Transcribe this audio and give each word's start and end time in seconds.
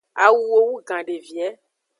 Awuo 0.25 0.57
wugan 0.69 1.03
devie. 1.07 1.47